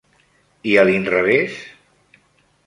I 0.71 0.73
a 0.83 0.85
l'inrevés? 0.89 1.61